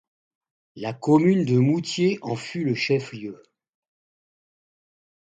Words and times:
La 0.75 0.93
commune 0.93 1.45
de 1.45 1.59
Moutier 1.59 2.17
en 2.23 2.35
fut 2.35 2.63
le 2.63 2.73
chef-lieu. 2.73 3.39